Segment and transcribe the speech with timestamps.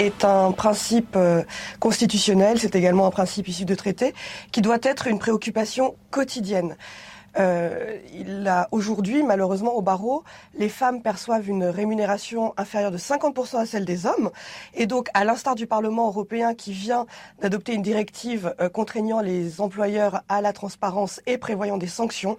[0.00, 1.42] est un principe euh,
[1.78, 4.14] constitutionnel, c'est également un principe issu de traité,
[4.50, 6.76] qui doit être une préoccupation quotidienne.
[7.38, 7.98] Euh,
[8.72, 10.24] aujourd'hui, malheureusement, au barreau,
[10.54, 14.30] les femmes perçoivent une rémunération inférieure de 50% à celle des hommes.
[14.74, 17.06] Et donc, à l'instar du Parlement européen qui vient
[17.40, 22.36] d'adopter une directive euh, contraignant les employeurs à la transparence et prévoyant des sanctions,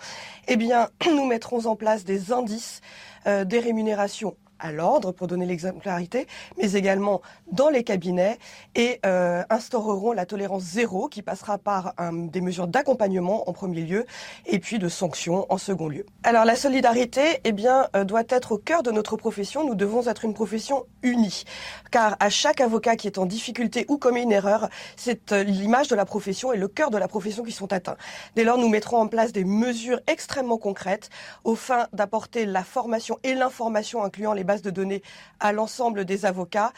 [0.47, 2.81] eh bien, nous mettrons en place des indices
[3.27, 7.21] euh, des rémunérations à l'ordre pour donner l'exemplarité, mais également
[7.51, 8.37] dans les cabinets
[8.75, 14.05] et euh, instaureront la tolérance zéro qui passera par des mesures d'accompagnement en premier lieu
[14.45, 16.05] et puis de sanctions en second lieu.
[16.23, 19.65] Alors la solidarité, eh bien, euh, doit être au cœur de notre profession.
[19.65, 21.43] Nous devons être une profession unie,
[21.91, 25.87] car à chaque avocat qui est en difficulté ou commet une erreur, c'est euh, l'image
[25.87, 27.97] de la profession et le cœur de la profession qui sont atteints.
[28.35, 31.09] Dès lors, nous mettrons en place des mesures extrêmement concrètes
[31.43, 35.01] au fin d'apporter la formation et l'information incluant les de données
[35.39, 36.73] à l'ensemble des avocats,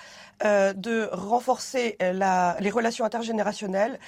[0.45, 3.99] euh, de renforcer euh, les relations intergénérationnelles,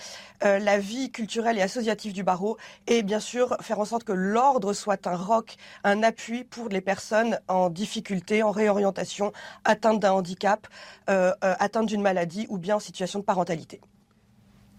[0.43, 4.11] euh, la vie culturelle et associative du barreau, et bien sûr faire en sorte que
[4.11, 9.31] l'ordre soit un roc, un appui pour les personnes en difficulté, en réorientation,
[9.63, 10.67] atteintes d'un handicap,
[11.07, 13.79] atteintes d'une maladie ou bien en situation de parentalité.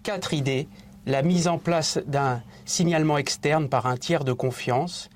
[0.03, 0.69] Quatre idées.
[1.07, 5.09] La mise en place d'un signalement externe par un tiers de confiance.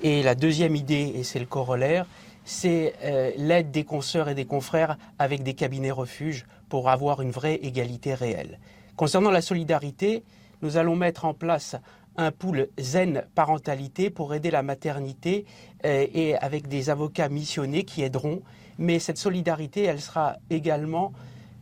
[0.00, 2.06] Et la deuxième idée, et c'est le corollaire,
[2.48, 7.30] c'est euh, l'aide des consoeurs et des confrères avec des cabinets refuges pour avoir une
[7.30, 8.58] vraie égalité réelle.
[8.96, 10.24] Concernant la solidarité,
[10.62, 11.76] nous allons mettre en place
[12.16, 15.44] un pool zen parentalité pour aider la maternité
[15.84, 18.40] euh, et avec des avocats missionnés qui aideront.
[18.78, 21.12] Mais cette solidarité, elle sera également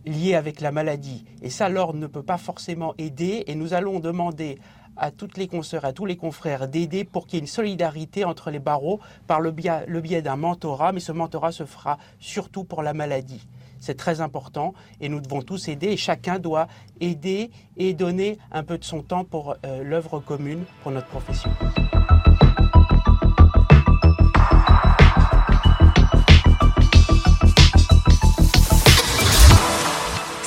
[0.05, 1.25] liée avec la maladie.
[1.43, 3.43] Et ça, l'ordre ne peut pas forcément aider.
[3.49, 4.59] Et nous allons demander
[4.97, 8.25] à toutes les consoeurs, à tous les confrères d'aider pour qu'il y ait une solidarité
[8.25, 12.83] entre les barreaux par le biais, d'un mentorat, mais ce mentorat se fera surtout pour
[12.83, 13.47] la maladie.
[13.79, 16.67] C'est très important et nous devons tous aider et chacun doit
[17.01, 21.51] aider et donner un peu de son temps pour euh, l'œuvre commune, pour notre profession.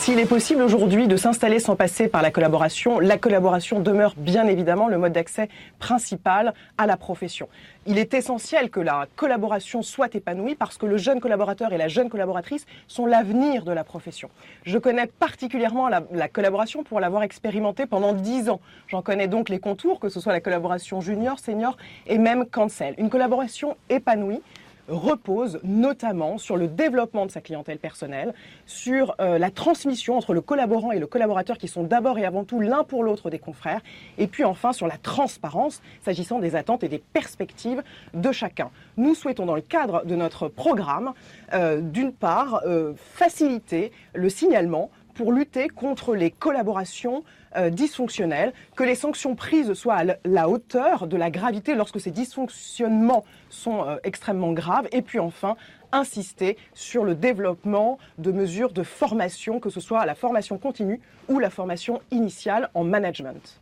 [0.09, 4.47] S'il est possible aujourd'hui de s'installer sans passer par la collaboration, la collaboration demeure bien
[4.47, 7.47] évidemment le mode d'accès principal à la profession.
[7.86, 11.90] Il est essentiel que la collaboration soit épanouie parce que le jeune collaborateur et la
[11.90, 14.31] jeune collaboratrice sont l'avenir de la profession.
[14.64, 18.62] Je connais particulièrement la, la collaboration pour l'avoir expérimentée pendant dix ans.
[18.88, 21.78] J'en connais donc les contours, que ce soit la collaboration junior, senior
[22.08, 22.96] et même cancel.
[22.97, 24.41] Une collaboration épanouie
[24.89, 28.33] repose notamment sur le développement de sa clientèle personnelle,
[28.66, 32.44] sur euh, la transmission entre le collaborant et le collaborateur qui sont d'abord et avant
[32.44, 33.81] tout l'un pour l'autre des confrères,
[34.17, 37.83] et puis enfin sur la transparence s'agissant des attentes et des perspectives
[38.13, 38.69] de chacun.
[38.97, 41.13] Nous souhaitons dans le cadre de notre programme,
[41.53, 44.89] euh, d'une part, euh, faciliter le signalement
[45.19, 47.25] pour lutter contre les collaborations
[47.57, 52.09] euh, dysfonctionnelles, que les sanctions prises soient à la hauteur de la gravité lorsque ces
[52.09, 55.58] dysfonctionnements sont euh, extrêmement graves, et puis enfin
[55.91, 61.40] insister sur le développement de mesures de formation, que ce soit la formation continue ou
[61.40, 63.59] la formation initiale en management.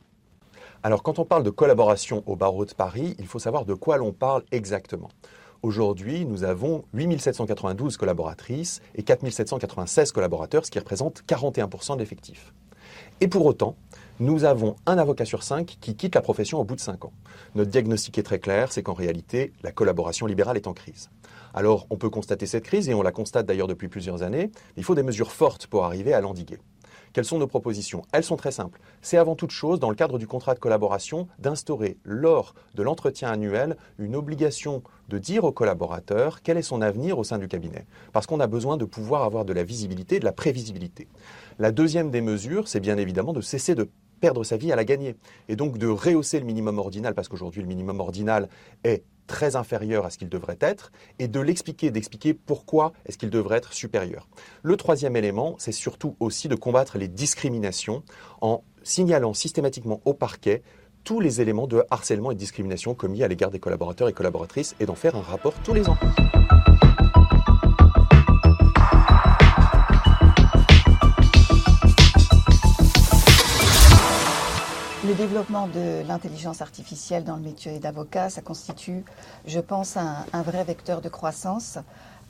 [0.84, 3.97] Alors quand on parle de collaboration au barreau de Paris, il faut savoir de quoi
[3.97, 5.09] l'on parle exactement.
[5.63, 12.53] Aujourd'hui, nous avons 8792 collaboratrices et 4796 collaborateurs, ce qui représente 41% de l'effectif.
[13.22, 13.75] Et pour autant,
[14.19, 17.13] nous avons un avocat sur cinq qui quitte la profession au bout de cinq ans.
[17.56, 21.09] Notre diagnostic est très clair, c'est qu'en réalité, la collaboration libérale est en crise.
[21.53, 24.84] Alors, on peut constater cette crise, et on la constate d'ailleurs depuis plusieurs années, il
[24.84, 26.59] faut des mesures fortes pour arriver à l'endiguer.
[27.13, 28.03] Quelles sont nos propositions?
[28.12, 28.79] Elles sont très simples.
[29.01, 33.29] C'est avant toute chose, dans le cadre du contrat de collaboration, d'instaurer lors de l'entretien
[33.31, 37.85] annuel une obligation de dire au collaborateur quel est son avenir au sein du cabinet.
[38.13, 41.07] Parce qu'on a besoin de pouvoir avoir de la visibilité, de la prévisibilité.
[41.59, 43.90] La deuxième des mesures, c'est bien évidemment de cesser de
[44.20, 45.16] perdre sa vie à la gagner.
[45.47, 48.49] Et donc de rehausser le minimum ordinal, parce qu'aujourd'hui le minimum ordinal
[48.84, 53.29] est très inférieur à ce qu'il devrait être, et de l'expliquer, d'expliquer pourquoi est-ce qu'il
[53.29, 54.28] devrait être supérieur.
[54.64, 58.03] Le troisième élément, c'est surtout aussi de combattre les discriminations
[58.41, 60.64] en signalant systématiquement au parquet
[61.03, 64.76] tous les éléments de harcèlement et de discrimination commis à l'égard des collaborateurs et collaboratrices
[64.79, 65.97] et d'en faire un rapport tous les ans.
[75.17, 79.03] Développement de l'intelligence artificielle dans le métier d'avocat, ça constitue,
[79.47, 81.79] je pense, un, vrai vecteur de croissance,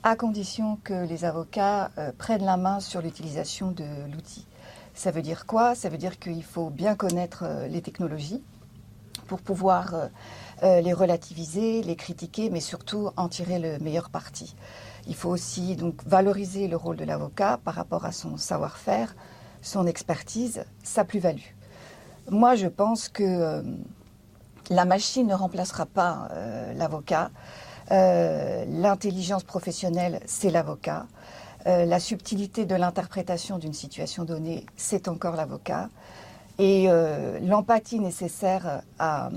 [0.02, 4.46] à condition que les avocats euh, prennent la main sur l'utilisation de l'outil.
[4.94, 5.74] Ça veut dire quoi?
[5.74, 8.42] Ça veut dire qu'il faut bien connaître euh, les technologies
[9.26, 9.94] pour pouvoir
[10.62, 14.56] euh, les relativiser, les critiquer, mais surtout en tirer le meilleur parti.
[15.06, 19.14] Il faut aussi donc valoriser le rôle de l'avocat par rapport à son savoir-faire,
[19.60, 21.57] son expertise, sa plus-value.
[22.30, 23.62] Moi, je pense que euh,
[24.68, 27.30] la machine ne remplacera pas euh, l'avocat.
[27.90, 31.06] Euh, l'intelligence professionnelle, c'est l'avocat.
[31.64, 35.88] la subtilité de l'interprétation d'une situation donnée, c'est encore l'avocat.
[36.58, 36.88] Et
[37.42, 39.30] l'empathie nécessaire à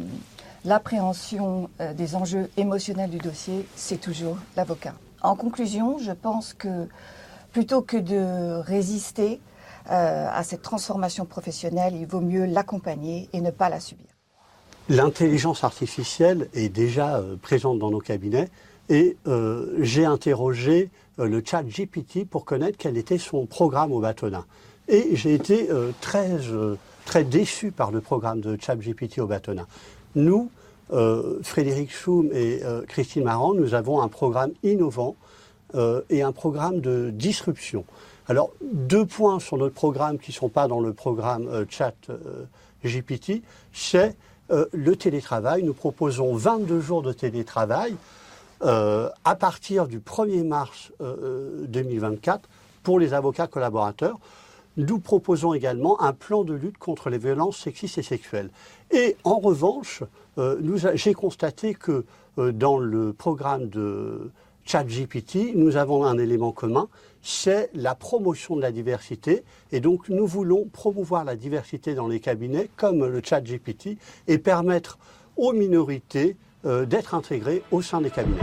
[0.63, 4.93] l'appréhension des enjeux émotionnels du dossier, c'est toujours l'avocat.
[5.21, 6.88] En conclusion, je pense que
[7.51, 9.41] plutôt que de résister
[9.89, 14.06] euh, à cette transformation professionnelle, il vaut mieux l'accompagner et ne pas la subir.
[14.89, 18.50] L'intelligence artificielle est déjà euh, présente dans nos cabinets
[18.89, 24.45] et euh, j'ai interrogé le chat GPT pour connaître quel était son programme au bâtonnin.
[24.88, 25.69] Et j'ai été
[26.01, 26.30] très,
[27.06, 29.68] très déçu par le programme de chat GPT au bâtonnin.
[30.16, 30.50] Nous,
[31.44, 35.16] Frédéric Schum et Christine Marant, nous avons un programme innovant
[35.75, 37.85] euh, et un programme de disruption.
[38.27, 41.95] Alors, deux points sur notre programme qui ne sont pas dans le programme chat
[42.85, 43.41] GPT,
[43.73, 44.15] c'est
[44.50, 45.63] le télétravail.
[45.63, 47.95] Nous proposons 22 jours de télétravail
[48.62, 52.47] à partir du 1er mars 2024
[52.83, 54.17] pour les avocats collaborateurs.
[54.77, 58.50] Nous proposons également un plan de lutte contre les violences sexistes et sexuelles.
[58.91, 60.03] Et en revanche,
[60.38, 62.06] euh, j'ai constaté que
[62.38, 64.31] euh, dans le programme de
[64.66, 66.88] ChatGPT, nous avons un élément commun,
[67.22, 69.44] c'est la promotion de la diversité.
[69.72, 73.98] Et donc, nous voulons promouvoir la diversité dans les cabinets, comme le ChatGPT,
[74.28, 74.98] et permettre
[75.38, 76.36] aux minorités
[76.66, 78.40] euh, d'être intégrées au sein des cabinets.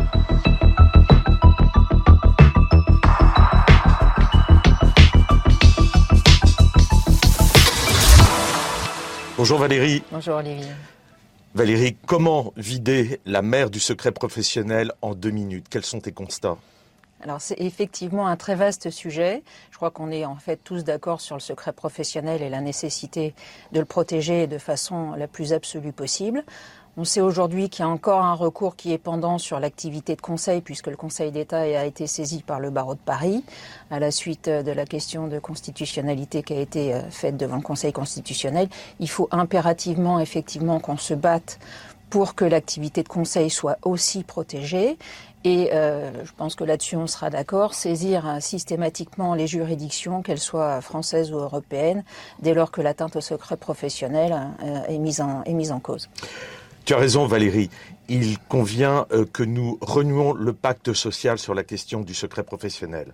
[9.37, 10.03] Bonjour Valérie.
[10.11, 10.67] Bonjour Olivier.
[11.55, 15.67] Valérie, comment vider la mer du secret professionnel en deux minutes?
[15.71, 16.59] Quels sont tes constats?
[17.23, 19.43] Alors c'est effectivement un très vaste sujet.
[19.71, 23.35] Je crois qu'on est en fait tous d'accord sur le secret professionnel et la nécessité
[23.73, 26.45] de le protéger de façon la plus absolue possible.
[27.01, 30.21] On sait aujourd'hui qu'il y a encore un recours qui est pendant sur l'activité de
[30.21, 33.45] conseil, puisque le Conseil d'État a été saisi par le barreau de Paris,
[33.93, 37.63] à la suite de la question de constitutionnalité qui a été euh, faite devant le
[37.63, 38.69] Conseil constitutionnel.
[38.99, 41.61] Il faut impérativement, effectivement, qu'on se batte
[42.11, 44.99] pour que l'activité de conseil soit aussi protégée.
[45.45, 50.41] Et euh, je pense que là-dessus on sera d'accord, saisir euh, systématiquement les juridictions, qu'elles
[50.41, 52.03] soient françaises ou européennes,
[52.41, 54.37] dès lors que l'atteinte au secret professionnel
[54.89, 56.09] est, mise en, est mise en cause.
[56.89, 57.69] Tu as raison Valérie,
[58.09, 63.13] il convient euh, que nous renouons le pacte social sur la question du secret professionnel.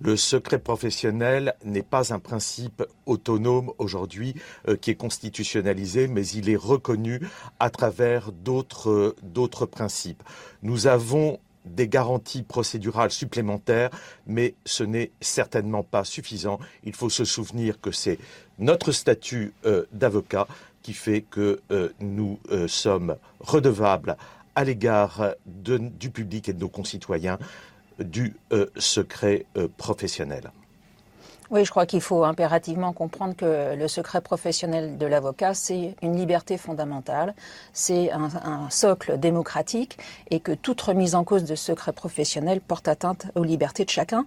[0.00, 4.34] Le secret professionnel n'est pas un principe autonome aujourd'hui
[4.66, 7.20] euh, qui est constitutionnalisé, mais il est reconnu
[7.60, 10.24] à travers d'autres principes.
[10.64, 13.90] Nous avons des garanties procédurales supplémentaires,
[14.26, 16.58] mais ce n'est certainement pas suffisant.
[16.82, 18.18] Il faut se souvenir que c'est
[18.58, 20.48] notre statut euh, d'avocat
[20.82, 24.16] qui fait que euh, nous euh, sommes redevables
[24.54, 27.38] à l'égard du public et de nos concitoyens
[27.98, 29.46] du euh, secret
[29.78, 30.50] professionnel.
[31.50, 36.16] Oui, je crois qu'il faut impérativement comprendre que le secret professionnel de l'avocat, c'est une
[36.16, 37.34] liberté fondamentale,
[37.72, 39.98] c'est un, un, socle démocratique
[40.30, 44.26] et que toute remise en cause de secret professionnel porte atteinte aux libertés de chacun,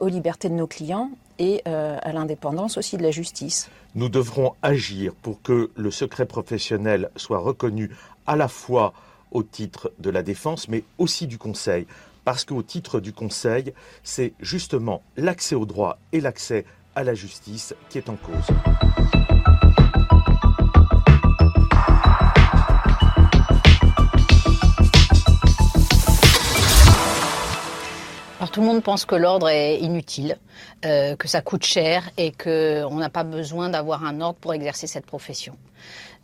[0.00, 3.68] aux libertés de nos clients et euh, à l'indépendance aussi de la justice.
[3.94, 7.90] Nous devrons agir pour que le secret professionnel soit reconnu
[8.26, 8.92] à la fois
[9.30, 11.86] au titre de la défense, mais aussi du Conseil.
[12.24, 16.64] Parce qu'au titre du Conseil, c'est justement l'accès au droit et l'accès
[16.94, 19.25] à la justice qui est en cause.
[28.56, 30.38] Tout le monde pense que l'ordre est inutile,
[30.86, 34.86] euh, que ça coûte cher et qu'on n'a pas besoin d'avoir un ordre pour exercer
[34.86, 35.58] cette profession.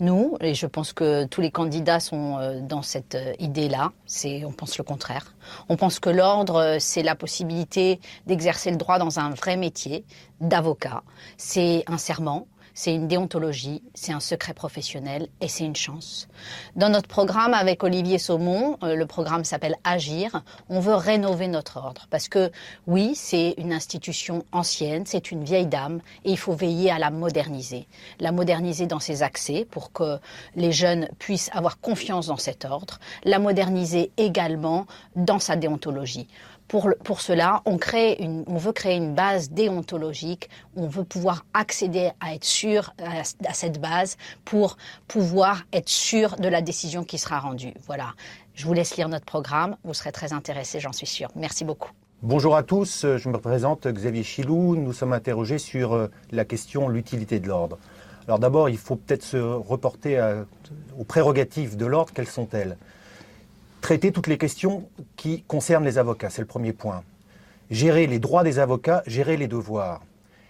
[0.00, 4.46] Nous, et je pense que tous les candidats sont euh, dans cette euh, idée-là, c'est,
[4.46, 5.34] on pense le contraire.
[5.68, 10.02] On pense que l'ordre, c'est la possibilité d'exercer le droit dans un vrai métier
[10.40, 11.02] d'avocat.
[11.36, 16.28] C'est un serment, c'est une déontologie, c'est un secret professionnel et c'est une chance.
[16.76, 21.76] Dans notre programme avec Olivier Saumon, euh, le programme s'appelle Agir, on veut rénover notre
[21.76, 22.50] ordre parce que
[22.86, 27.10] oui, c'est une institution ancienne, c'est une vieille dame et il faut veiller à la
[27.10, 27.86] moderniser.
[28.20, 30.18] La moderniser dans ses accès pour que
[30.56, 34.86] les jeunes puissent avoir confiance dans cet ordre, la moderniser également
[35.16, 36.28] dans sa déontologie.
[36.72, 42.94] Pour, cela, on, veut créer une base déontologique, on veut pouvoir accéder à être sûr
[42.98, 47.74] à, cette base pour pouvoir être sûr de la décision qui sera rendue.
[47.86, 48.14] Voilà.
[48.54, 51.28] Je vous laisse lire notre programme, vous serez très intéressés, j'en suis sûre.
[51.36, 51.90] Merci beaucoup.
[52.22, 54.74] Bonjour à tous, je me présente Xavier Chilou.
[54.74, 57.76] Nous sommes interrogés sur euh, la question l'utilité de l'ordre.
[58.26, 60.18] Alors d'abord, il faut peut-être se reporter
[60.98, 62.14] aux prérogatives de l'ordre.
[62.14, 62.78] Quelles sont-elles?
[63.82, 67.02] Traiter toutes les questions qui concernent les avocats, c'est le premier point.
[67.68, 70.02] Gérer les droits des avocats, gérer les devoirs.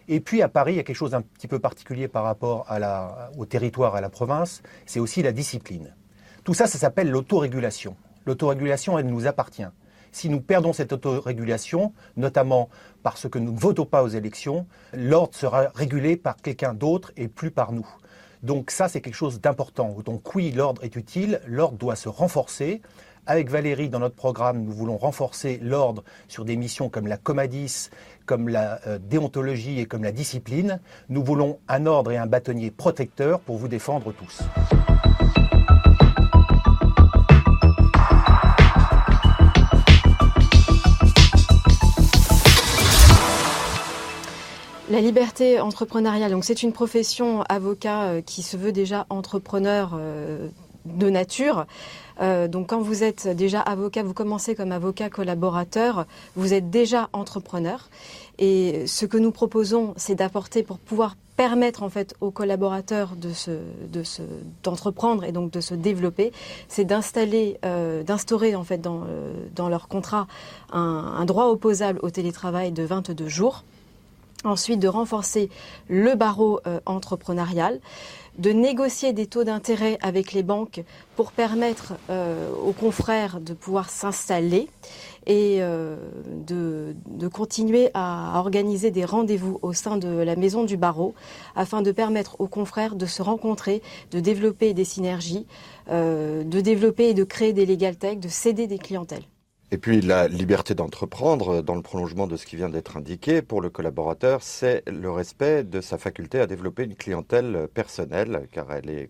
[0.06, 2.66] Et puis à Paris, il y a quelque chose d'un petit peu particulier par rapport
[3.38, 5.94] au territoire, à la province, c'est aussi la discipline.
[6.44, 7.96] Tout ça, ça s'appelle l'autorégulation.
[8.26, 9.64] L'autorégulation, elle nous appartient.
[10.12, 12.68] Si nous perdons cette autorégulation, notamment
[13.02, 17.28] parce que nous ne votons pas aux élections, l'ordre sera régulé par quelqu'un d'autre et
[17.28, 17.88] plus par nous.
[18.42, 19.96] Donc ça, c'est quelque chose d'important.
[20.04, 22.82] Donc oui, l'ordre est utile, l'ordre doit se renforcer.
[23.24, 27.88] Avec Valérie, dans notre programme, nous voulons renforcer l'ordre sur des missions comme la comadis,
[28.26, 30.80] comme la euh, déontologie et comme la discipline.
[31.08, 34.42] Nous voulons un ordre et un bâtonnier protecteur pour vous défendre tous.
[44.92, 50.48] La liberté entrepreneuriale, donc c'est une profession avocat euh, qui se veut déjà entrepreneur euh,
[50.84, 51.66] de nature.
[52.20, 57.08] Euh, donc quand vous êtes déjà avocat, vous commencez comme avocat collaborateur, vous êtes déjà
[57.12, 57.88] entrepreneur.
[58.38, 63.32] Et ce que nous proposons, c'est d'apporter pour pouvoir permettre en fait aux collaborateurs de
[63.32, 63.50] se,
[63.90, 64.22] de se,
[64.62, 66.32] d'entreprendre et donc de se développer,
[66.68, 67.58] c'est d'installer,
[68.06, 69.06] d'instaurer en fait dans,
[69.54, 70.26] dans leur contrat
[70.72, 73.64] un, un droit opposable au télétravail de 22 jours.
[74.44, 75.50] Ensuite, de renforcer
[75.88, 77.78] le barreau euh, entrepreneurial,
[78.38, 80.82] de négocier des taux d'intérêt avec les banques
[81.16, 84.68] pour permettre euh, aux confrères de pouvoir s'installer
[85.26, 85.96] et euh,
[86.26, 86.94] de,
[87.28, 91.14] continuer à organiser des rendez-vous au sein de la maison du barreau
[91.54, 95.46] afin de permettre aux confrères de se rencontrer, de développer des synergies,
[95.88, 99.24] de développer et de créer des legal tech, de céder des clientèles.
[99.72, 103.62] Et puis la liberté d'entreprendre, dans le prolongement de ce qui vient d'être indiqué, pour
[103.62, 108.90] le collaborateur, c'est le respect de sa faculté à développer une clientèle personnelle, car elle
[108.90, 109.08] est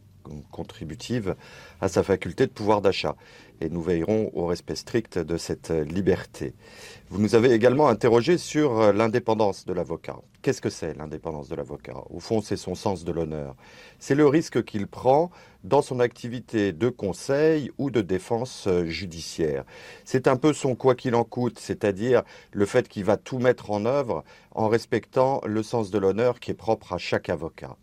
[0.53, 1.35] contributive
[1.81, 3.17] à sa faculté de pouvoir d'achat.
[3.63, 6.53] Et nous veillerons au respect strict de cette liberté.
[7.11, 10.17] Vous nous avez également interrogé sur l'indépendance de l'avocat.
[10.43, 12.03] Qu'est-ce que c'est l'indépendance de l'avocat?
[12.11, 13.55] Au fond, c'est son sens de l'honneur.
[14.01, 15.31] C'est le risque qu'il prend
[15.63, 19.63] dans son activité de conseil ou de défense judiciaire.
[20.05, 23.71] C'est un peu son quoi qu'il en coûte, c'est-à-dire le fait qu'il va tout mettre
[23.71, 24.25] en œuvre
[24.57, 27.77] en respectant le sens de l'honneur qui est propre à chaque avocat.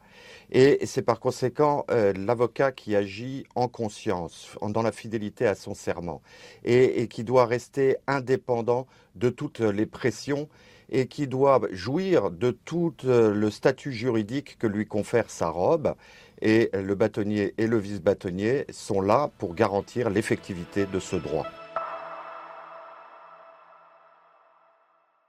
[0.52, 5.76] Et c'est par conséquent euh, l'avocat qui agit en conscience, dans la fidélité à son
[5.76, 6.22] serment,
[6.64, 10.50] et, qui doit rester indépendant de toutes les pressions
[10.92, 15.94] et qui doit jouir de tout euh, le statut juridique que lui confère sa robe.
[16.42, 21.46] Et le bâtonnier et le vice-bâtonnier sont là pour garantir l'effectivité de ce droit.